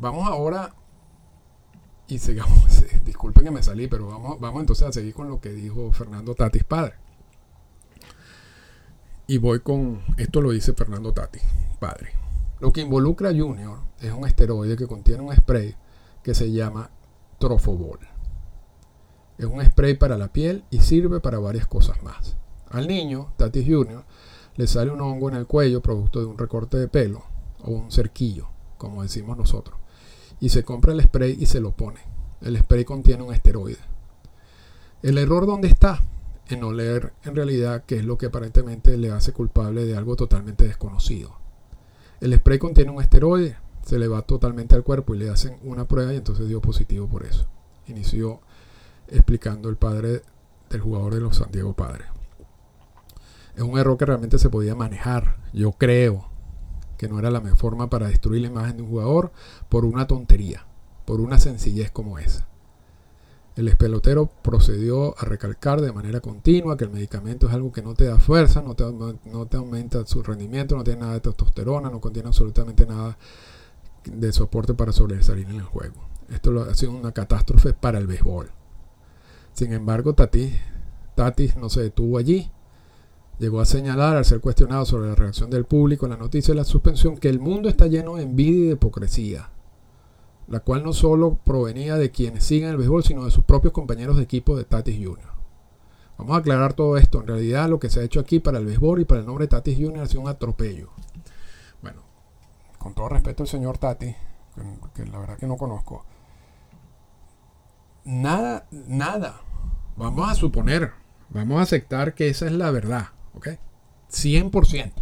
[0.00, 0.74] Vamos ahora
[2.06, 5.50] y sigamos, disculpen que me salí, pero vamos, vamos entonces a seguir con lo que
[5.50, 6.94] dijo Fernando Tatis padre.
[9.26, 11.42] Y voy con, esto lo dice Fernando Tatis,
[11.78, 12.12] padre.
[12.60, 15.76] Lo que involucra a Junior es un esteroide que contiene un spray
[16.22, 16.90] que se llama
[17.38, 18.00] Trofobol.
[19.36, 22.36] Es un spray para la piel y sirve para varias cosas más.
[22.70, 24.04] Al niño, Tatis Junior,
[24.58, 27.22] le sale un hongo en el cuello producto de un recorte de pelo
[27.64, 29.78] o un cerquillo, como decimos nosotros
[30.40, 32.00] y se compra el spray y se lo pone.
[32.40, 33.78] El spray contiene un esteroide.
[35.02, 36.00] El error dónde está?
[36.48, 40.16] En no leer en realidad qué es lo que aparentemente le hace culpable de algo
[40.16, 41.36] totalmente desconocido.
[42.20, 45.86] El spray contiene un esteroide, se le va totalmente al cuerpo y le hacen una
[45.86, 47.46] prueba y entonces dio positivo por eso.
[47.86, 48.40] Inició
[49.08, 50.22] explicando el padre
[50.70, 52.06] del jugador de los San Diego Padres.
[53.58, 56.28] Es un error que realmente se podía manejar, yo creo,
[56.96, 59.32] que no era la mejor forma para destruir la imagen de un jugador
[59.68, 60.64] por una tontería,
[61.04, 62.46] por una sencillez como esa.
[63.56, 67.94] El pelotero procedió a recalcar de manera continua que el medicamento es algo que no
[67.94, 72.28] te da fuerza, no te, aumenta su rendimiento, no tiene nada de testosterona, no contiene
[72.28, 73.18] absolutamente nada
[74.04, 75.96] de soporte para sobresalir en el juego.
[76.30, 78.52] Esto ha sido una catástrofe para el béisbol.
[79.52, 80.54] Sin embargo, Tatis,
[81.16, 82.52] Tatis no se detuvo allí
[83.38, 86.58] Llegó a señalar al ser cuestionado sobre la reacción del público en la noticia de
[86.58, 89.50] la suspensión que el mundo está lleno de envidia y de hipocresía,
[90.48, 94.16] la cual no solo provenía de quienes siguen el béisbol, sino de sus propios compañeros
[94.16, 95.38] de equipo de Tatis Jr.
[96.18, 97.20] Vamos a aclarar todo esto.
[97.20, 99.44] En realidad lo que se ha hecho aquí para el béisbol y para el nombre
[99.44, 100.00] de Tatis Jr.
[100.00, 100.90] ha sido un atropello.
[101.80, 102.02] Bueno,
[102.76, 104.16] con todo respeto al señor Tatis,
[104.56, 104.62] que,
[105.04, 106.04] que la verdad que no conozco,
[108.04, 109.42] nada, nada,
[109.96, 110.90] vamos a suponer,
[111.28, 113.10] vamos a aceptar que esa es la verdad.
[113.38, 113.48] ¿Ok?
[114.10, 114.92] 100%.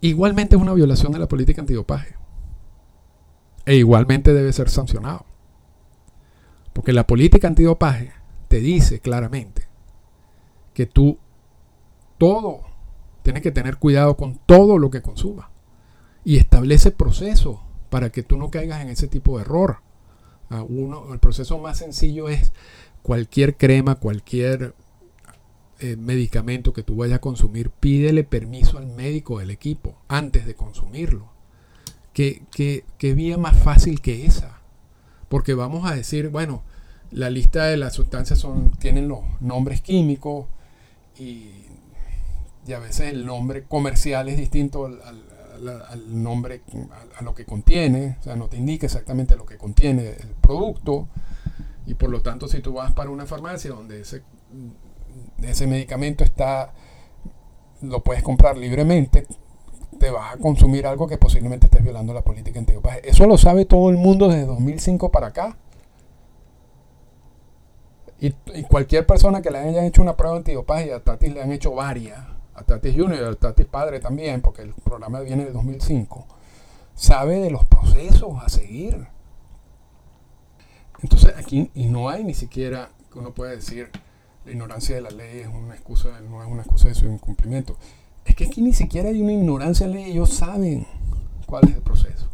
[0.00, 2.16] Igualmente es una violación de la política antidopaje.
[3.64, 5.24] E igualmente debe ser sancionado.
[6.72, 8.12] Porque la política antidopaje
[8.48, 9.68] te dice claramente
[10.74, 11.18] que tú
[12.18, 12.62] todo
[13.22, 15.46] tienes que tener cuidado con todo lo que consumas.
[16.24, 17.58] Y establece procesos
[17.90, 19.82] para que tú no caigas en ese tipo de error.
[20.50, 22.52] Ah, uno, el proceso más sencillo es
[23.02, 24.74] cualquier crema, cualquier
[25.84, 30.54] eh, medicamento que tú vayas a consumir, pídele permiso al médico del equipo antes de
[30.54, 31.26] consumirlo.
[32.12, 34.60] ¿Qué, vía más fácil que esa?
[35.28, 36.62] Porque vamos a decir, bueno,
[37.10, 40.46] la lista de las sustancias son, tienen los nombres químicos
[41.18, 41.50] y,
[42.72, 46.62] a veces el nombre comercial es distinto al, al, nombre,
[47.18, 51.08] a, lo que contiene, o sea, no te indica exactamente lo que contiene el producto.
[51.86, 54.22] Y por lo tanto, si tú vas para una farmacia donde ese
[55.42, 56.72] ese medicamento está,
[57.80, 59.26] lo puedes comprar libremente,
[59.98, 63.08] te vas a consumir algo que posiblemente estés violando la política antidopaje.
[63.08, 65.56] Eso lo sabe todo el mundo desde 2005 para acá.
[68.18, 68.32] Y,
[68.68, 71.74] cualquier persona que le haya hecho una prueba antidopaje, y a Tatis le han hecho
[71.74, 72.20] varias,
[72.54, 76.26] a Tatis Junior, a Tatis Padre también, porque el programa viene de 2005,
[76.94, 79.08] sabe de los procesos a seguir.
[81.02, 83.90] Entonces aquí y no hay ni siquiera que uno puede decir,
[84.44, 87.76] la ignorancia de la ley es una excusa, no es una excusa de su incumplimiento.
[88.24, 90.86] Es que aquí ni siquiera hay una ignorancia en la ley, ellos saben
[91.46, 92.28] cuál es el proceso.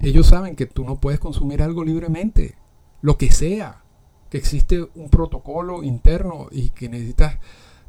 [0.00, 2.54] Ellos saben que tú no puedes consumir algo libremente,
[3.02, 3.82] lo que sea,
[4.30, 7.38] que existe un protocolo interno y que necesitas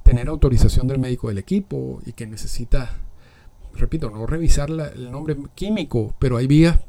[0.04, 2.90] tener autorización del médico del equipo y que necesitas,
[3.76, 6.80] repito, no revisar el nombre químico, pero hay vías,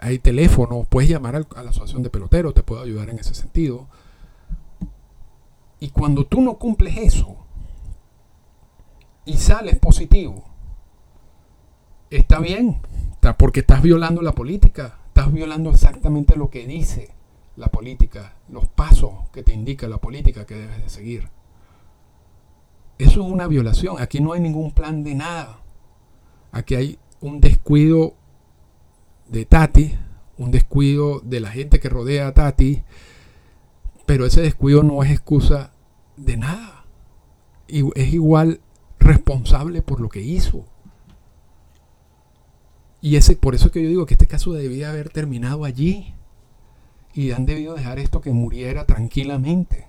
[0.00, 3.86] hay teléfonos, puedes llamar a la asociación de peloteros, te puedo ayudar en ese sentido
[5.80, 7.36] y cuando tú no cumples eso
[9.24, 10.44] y sales positivo,
[12.10, 12.80] está bien,
[13.34, 17.10] porque estás violando la política, estás violando exactamente lo que dice
[17.56, 21.28] la política, los pasos que te indica la política que debes de seguir.
[22.98, 23.96] Eso es una violación.
[23.98, 25.60] Aquí no hay ningún plan de nada.
[26.52, 28.14] Aquí hay un descuido
[29.28, 29.94] de Tati,
[30.38, 32.82] un descuido de la gente que rodea a Tati,
[34.06, 35.72] pero ese descuido no es excusa
[36.16, 36.86] de nada.
[37.68, 38.60] Y es igual
[39.00, 40.64] responsable por lo que hizo.
[43.00, 46.14] Y ese, por eso es que yo digo que este caso debía haber terminado allí.
[47.12, 49.86] Y han debido dejar esto que muriera tranquilamente.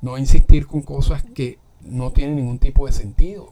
[0.00, 3.50] No insistir con cosas que no tienen ningún tipo de sentido.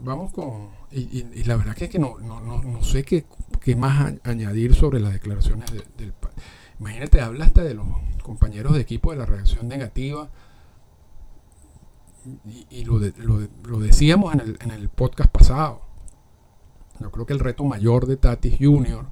[0.00, 0.70] Vamos con...
[0.90, 3.04] Y, la verdad que es que no, no, sé
[3.60, 6.12] qué, más añadir sobre las declaraciones del...
[6.78, 7.86] Imagínate, habla hasta de los
[8.22, 10.30] compañeros de equipo de la reacción negativa.
[12.70, 15.82] Y, lo, lo, decíamos en el, en el podcast pasado.
[17.00, 19.06] Yo creo que el reto mayor de Tatis Jr.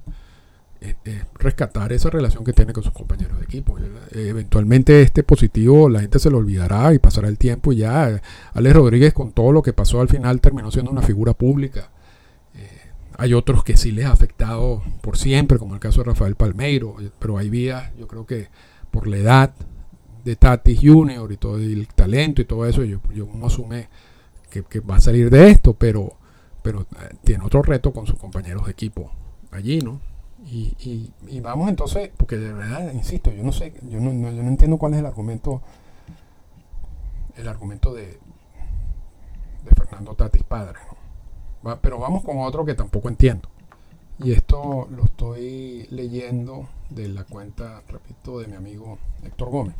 [0.79, 0.95] Es,
[1.33, 3.77] rescatar esa relación que tiene con sus compañeros de equipo.
[4.11, 8.21] eventualmente este positivo la gente se lo olvidará y pasará el tiempo y ya.
[8.53, 11.89] Alex Rodríguez con todo lo que pasó al final terminó siendo una figura pública.
[13.19, 16.95] Hay otros que sí les ha afectado por siempre, como el caso de Rafael Palmeiro,
[17.19, 18.47] pero hay vías, yo creo que
[18.91, 19.53] por la edad
[20.23, 21.29] de Tatis Jr.
[21.29, 23.89] y todo el talento y todo eso, yo, yo asume
[24.49, 26.15] que, va a salir de esto, pero
[26.63, 29.11] eh, tiene otro reto con sus compañeros de equipo
[29.51, 29.99] allí, ¿no?
[30.45, 34.99] Y, vamos entonces, porque de verdad, insisto, yo no sé, yo no, entiendo cuál es
[34.99, 35.61] el argumento,
[37.35, 38.17] el argumento de
[39.75, 40.79] Fernando Tatis padre,
[41.81, 43.49] pero vamos con otro que tampoco entiendo.
[44.19, 49.75] Y esto lo estoy leyendo de la cuenta, repito, de mi amigo Héctor Gómez.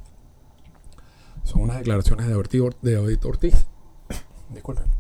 [1.44, 3.66] Son unas declaraciones de David Ortiz.
[4.50, 5.00] Disculpen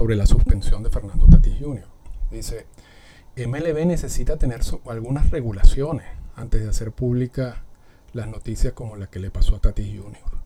[0.00, 1.84] sobre la suspensión de Fernando Tatis Jr.
[2.30, 2.64] Dice,
[3.36, 7.64] MLB necesita tener algunas regulaciones antes de hacer pública
[8.14, 10.39] las noticias como la que le pasó a Tatis Jr.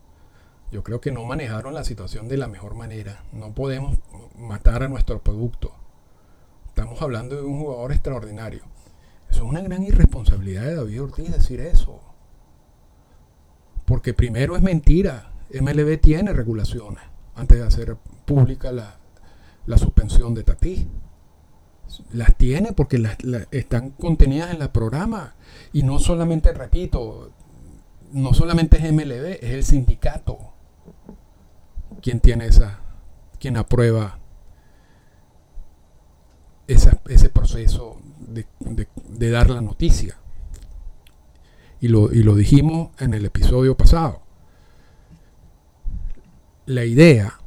[0.74, 3.22] Yo creo que no manejaron la situación de la mejor manera.
[3.32, 3.96] No podemos
[4.37, 5.72] matar a nuestro producto.
[6.66, 8.64] Estamos hablando de un jugador extraordinario.
[9.30, 12.00] Eso es una gran irresponsabilidad de David Ortiz decir eso.
[13.84, 15.30] Porque primero es mentira.
[15.52, 17.04] MLB tiene regulaciones
[17.37, 20.88] antes de hacer pública la, suspensión de Tati.
[22.12, 23.16] Las tiene porque las,
[23.52, 25.37] están contenidas en el programa.
[25.72, 27.30] Y no solamente, repito,
[28.10, 30.53] no solamente es MLB, es el sindicato
[32.04, 32.80] quien tiene esa,
[33.40, 34.18] quien aprueba
[36.66, 40.18] ese proceso de, dar la noticia.
[41.80, 44.20] Y lo, y lo dijimos en el episodio pasado.
[46.66, 47.40] La idea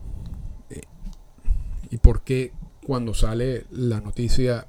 [1.91, 2.51] y por qué
[2.83, 4.65] cuando sale la noticia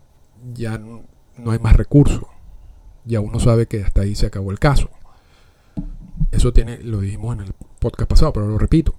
[0.52, 1.02] ya no,
[1.50, 2.24] hay más recursos.
[3.06, 4.90] Ya uno sabe que hasta ahí se acabó el caso.
[6.30, 8.94] Eso tiene, lo dijimos en el podcast pasado, pero lo repito.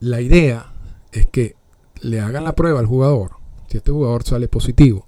[0.00, 0.72] La idea
[1.12, 1.56] es que
[2.00, 3.32] le hagan la prueba al jugador.
[3.68, 5.06] Si este jugador sale positivo,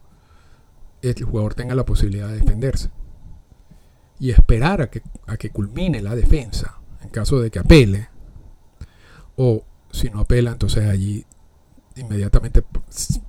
[1.03, 2.90] el jugador tenga la posibilidad de defenderse.
[4.18, 8.09] Y esperar a que, a que culmine la defensa en caso de que apele.
[9.37, 11.24] O si no apela, entonces allí
[11.96, 12.62] inmediatamente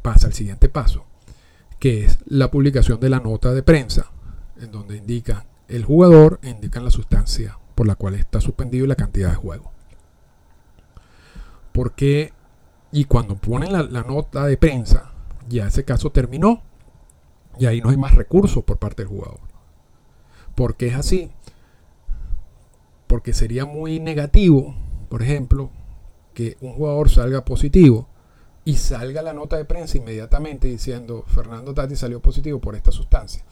[0.01, 1.05] pasa al siguiente paso,
[1.79, 4.11] que es la publicación de la nota de prensa,
[4.59, 8.95] en donde indica el jugador indican la sustancia por la cual está suspendido y la
[8.95, 9.71] cantidad de juego.
[11.71, 12.33] Porque,
[12.91, 15.11] y cuando ponen la, nota de prensa,
[15.47, 16.61] ya ese caso terminó
[17.57, 19.39] y ahí no hay más recursos por parte del jugador.
[20.55, 21.31] ¿Por qué es así?
[23.07, 24.75] Porque sería muy negativo,
[25.09, 25.69] por ejemplo,
[26.33, 28.07] que un jugador salga positivo
[28.63, 33.43] y salga la nota de prensa inmediatamente diciendo Fernando Tati salió positivo por esta sustancia,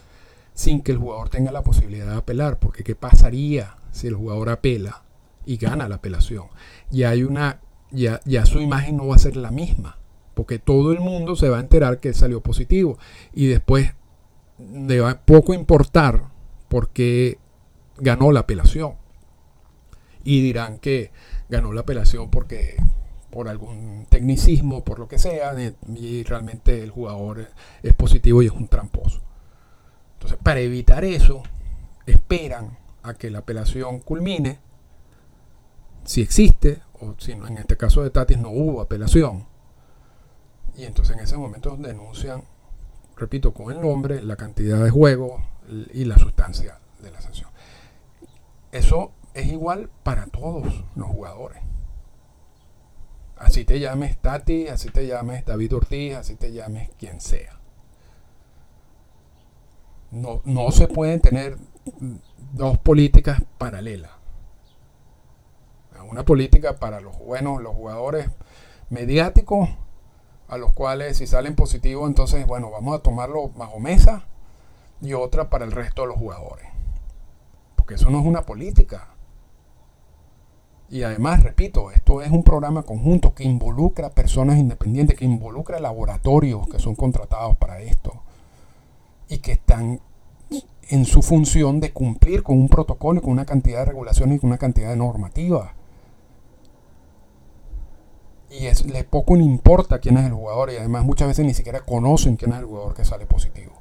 [0.53, 4.49] sin que el jugador tenga la posibilidad de apelar, porque ¿qué pasaría si el jugador
[4.49, 5.03] apela
[5.45, 6.47] y gana la apelación?
[6.91, 7.59] Ya hay una,
[7.91, 9.97] ya, ya su imagen no va a ser la misma,
[10.33, 12.97] porque todo el mundo se va a enterar que salió positivo
[13.33, 13.93] y después
[14.57, 16.23] le va poco importar
[16.67, 17.39] porque
[17.97, 18.93] ganó la apelación.
[20.23, 21.11] Y dirán que
[21.49, 22.75] ganó la apelación porque
[23.29, 25.53] por algún tecnicismo, por lo que sea,
[25.95, 27.47] y realmente el jugador
[27.83, 29.21] es positivo y es un tramposo.
[30.13, 31.43] Entonces, para evitar eso,
[32.05, 34.59] esperan a que la apelación culmine,
[36.03, 39.47] si existe, o si no, en este caso de Tatis no hubo apelación,
[40.75, 42.43] y entonces en ese momento denuncian,
[43.17, 45.43] repito, con el nombre, la cantidad de juego
[45.93, 47.49] y la sustancia de la sanción.
[48.71, 51.61] Eso es igual para todos los jugadores.
[53.37, 57.59] Así te llames Tati, así te llames David Ortiz, así te llames quien sea.
[60.11, 61.57] No, no se pueden tener
[62.53, 64.11] dos políticas paralelas.
[66.09, 68.29] Una política para los buenos, los jugadores
[68.89, 69.69] mediáticos,
[70.47, 74.23] a los cuales si salen positivos, entonces, bueno, vamos a tomarlo bajo mesa,
[75.01, 76.67] y otra para el resto de los jugadores.
[77.75, 79.09] Porque eso no es una política.
[80.89, 86.67] Y además, repito, esto es un programa conjunto que involucra personas independientes, que involucra laboratorios
[86.67, 88.23] que son contratados para esto
[89.27, 90.01] y que están
[90.89, 94.39] en su función de cumplir con un protocolo y con una cantidad de regulaciones y
[94.39, 95.73] con una cantidad de normativas.
[98.49, 101.53] Y es, le poco le importa quién es el jugador y además muchas veces ni
[101.53, 103.73] siquiera conocen quién es el jugador que sale positivo.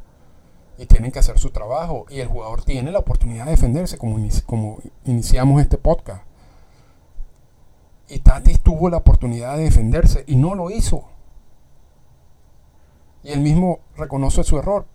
[0.77, 4.79] Y tienen que hacer su trabajo y el jugador tiene la oportunidad de defenderse como,
[5.05, 6.23] iniciamos este podcast.
[8.09, 11.05] Y Tatis tuvo la oportunidad de defenderse y no lo hizo.
[13.23, 14.87] Y él mismo reconoce su error.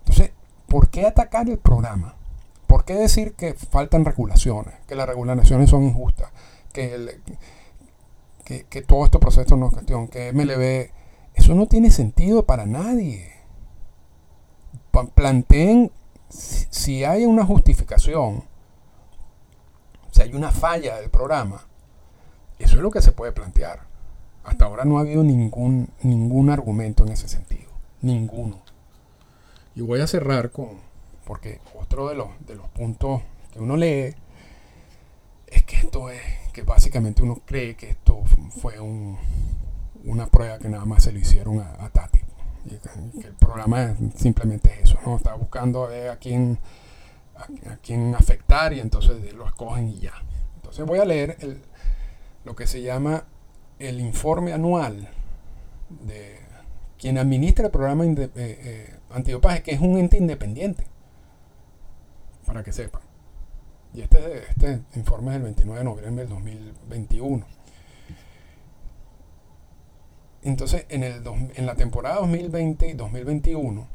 [0.00, 0.32] Entonces,
[0.66, 2.16] ¿por qué atacar el programa?
[2.66, 6.30] ¿Por qué decir que faltan regulaciones, que las regulaciones son injustas,
[6.72, 7.20] que,
[8.44, 10.92] que, todo este proceso no es cuestión, que MLB...
[11.34, 13.32] Eso no tiene sentido para nadie.
[15.14, 15.90] Planteen
[16.28, 18.44] si hay una justificación,
[20.10, 21.66] si hay una falla del programa,
[22.58, 23.80] eso es lo que se puede plantear.
[24.44, 27.70] Hasta ahora no ha habido ningún, ningún argumento en ese sentido.
[28.02, 28.60] Ninguno.
[29.74, 30.80] Y voy a cerrar con,
[31.24, 33.22] porque otro de los, de los puntos
[33.52, 34.14] que uno lee
[35.46, 36.20] es que esto es,
[36.54, 41.60] que básicamente uno cree que esto fue una prueba que nada más se le hicieron
[41.60, 42.20] a, Tati.
[42.68, 45.16] Que, el programa simplemente es eso, ¿no?
[45.16, 46.58] Está buscando a, quién,
[47.36, 50.14] a, quién afectar y entonces lo escogen y ya.
[50.56, 51.36] Entonces voy a leer
[52.44, 53.24] lo que se llama
[53.80, 55.10] el informe anual
[56.06, 56.38] de
[56.98, 60.86] quien administra el programa eh, eh, antidopaje, que es un ente independiente,
[62.46, 63.03] para que sepan.
[63.94, 67.46] Y este, este informe es del 29 de noviembre del 2021.
[70.42, 71.22] Entonces, en, el,
[71.54, 73.86] en la temporada 2020 y 2021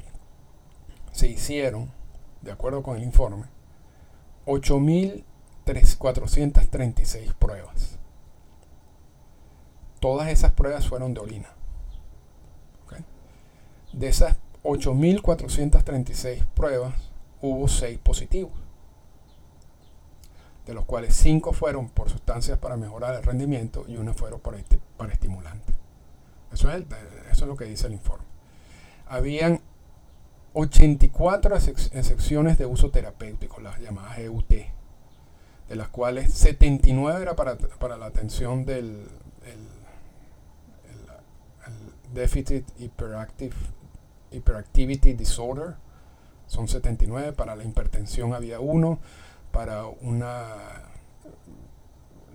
[1.11, 1.91] se hicieron,
[2.41, 3.47] de acuerdo con el informe,
[4.45, 7.99] 8.436 pruebas.
[9.99, 11.49] Todas esas pruebas fueron de orina.
[13.91, 16.93] De esas 8.436 pruebas,
[17.41, 18.53] hubo 6 positivos,
[20.69, 24.59] de los cuales 5 fueron por sustancias para mejorar el rendimiento y una fueron para,
[24.59, 25.75] este, para estimulantes.
[26.53, 26.83] Eso es,
[27.31, 28.23] eso es lo que dice el informe.
[29.07, 29.61] Habían
[30.53, 37.97] 84 excepciones de uso terapéutico, las llamadas EUT, de las cuales 79 era para, para
[37.97, 39.07] la atención del
[42.13, 43.55] Deficit Hyperactive,
[44.29, 45.77] Hyperactivity Disorder,
[46.45, 48.99] son 79, para la hipertensión había uno,
[49.51, 50.45] para una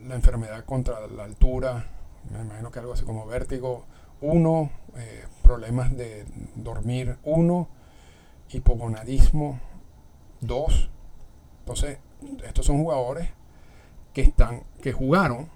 [0.07, 1.87] la enfermedad contra la altura,
[2.31, 3.85] me imagino que algo así como vértigo,
[4.21, 7.69] uno, eh, problemas de dormir, uno,
[8.51, 9.61] hipogonadismo,
[10.41, 10.91] dos.
[11.61, 11.99] Entonces,
[12.45, 13.29] estos son jugadores
[14.13, 15.49] que están, que jugaron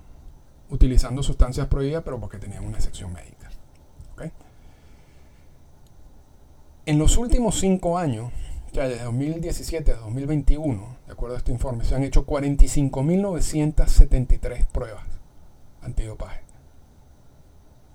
[0.70, 3.36] utilizando sustancias prohibidas, pero porque tenían una excepción médica.
[6.86, 8.32] En los últimos cinco años,
[8.72, 15.04] ya desde 2017 a 2021, de acuerdo a este informe, se han hecho 45.973 pruebas
[15.82, 16.42] antidopaje,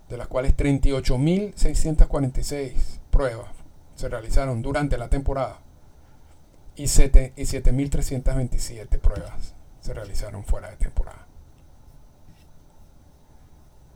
[0.10, 3.50] de las cuales 38.646 pruebas
[3.96, 5.62] se realizaron durante la temporada
[6.76, 11.26] y 7.327 pruebas se realizaron fuera de temporada.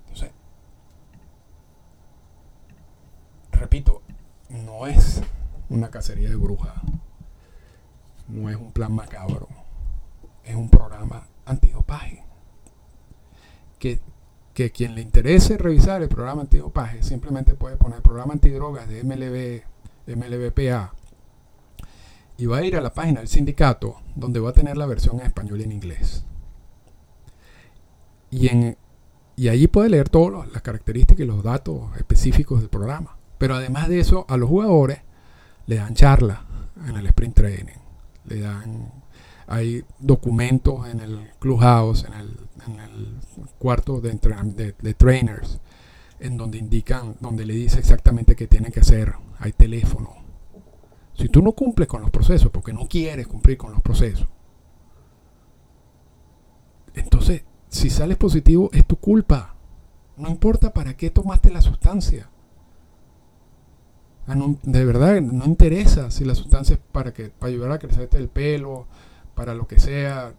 [0.05, 0.31] Entonces,
[3.51, 4.01] repito,
[4.47, 5.21] no es
[5.69, 6.75] una cacería de brujas,
[8.27, 9.47] no es un plan macabro,
[10.43, 12.23] es un programa antidopaje.
[13.79, 13.99] Que,
[14.53, 19.63] que quien le interese revisar el programa antidopaje simplemente puede poner programa antidrogas de MLB,
[20.15, 20.93] MLBPA
[22.37, 25.19] y va a ir a la página del sindicato donde va a tener la versión
[25.19, 26.23] en español y en inglés.
[28.29, 28.77] Y, en,
[29.35, 33.17] y allí puede leer todas las características y los datos específicos del programa.
[33.37, 34.99] Pero además de eso, a los jugadores
[35.65, 36.45] le dan charla
[36.87, 37.79] en el sprint training,
[38.27, 38.91] le dan,
[39.47, 43.17] hay documentos en el clubhouse, en el, en el
[43.57, 45.59] cuarto de, de, trainers,
[46.19, 50.15] en donde indican, donde le dice exactamente qué tienen que hacer, hay teléfono.
[51.15, 54.27] Si tú no cumples con los procesos, porque no quieres cumplir con los procesos,
[56.93, 59.55] entonces, si sales positivo, es tu culpa.
[60.17, 62.29] No importa para qué tomaste la sustancia.
[64.27, 68.09] Ah, de verdad, no interesa si la sustancia es para, que, para ayudar a crecer
[68.11, 68.85] el pelo,
[69.35, 70.33] para lo que sea.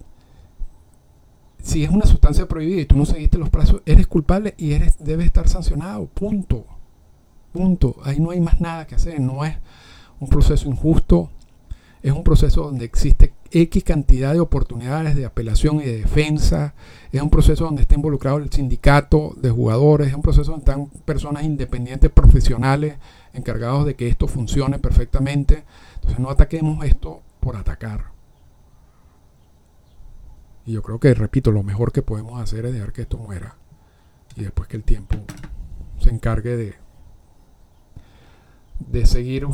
[1.62, 4.97] Si es una sustancia prohibida y tú no seguiste los plazos, eres culpable y eres,
[4.99, 6.07] debes estar sancionado.
[6.07, 6.66] Punto.
[7.53, 7.97] Punto.
[8.05, 9.20] Ahí no hay más nada que hacer.
[9.20, 9.57] No es
[10.20, 11.30] un proceso injusto.
[12.03, 16.75] Es un proceso donde existe X cantidad de oportunidades de apelación y de defensa.
[17.11, 20.09] Es un proceso donde está involucrado el sindicato de jugadores.
[20.09, 22.97] Es un proceso donde están personas independientes, profesionales,
[23.33, 25.65] encargados de que esto funcione perfectamente.
[25.97, 28.13] Entonces no ataquemos esto por atacar.
[30.65, 33.57] Y yo creo que, repito, lo mejor que podemos hacer es dejar que esto muera.
[34.37, 35.17] Y después que el tiempo
[35.99, 36.75] se encargue de,
[38.79, 39.47] de seguir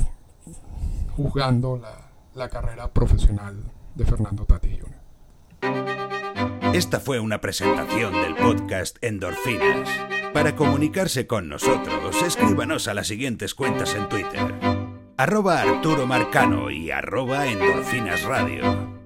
[1.17, 2.04] juzgando la,
[2.35, 3.57] la carrera profesional
[3.95, 4.95] de Fernando Tati Jr.
[6.75, 9.89] Esta fue una presentación del podcast Endorfinas.
[10.33, 14.53] Para comunicarse con nosotros, escríbanos a las siguientes cuentas en Twitter.
[15.17, 19.04] Arroba Arturo Marcano y arroba Endorfinas Radio.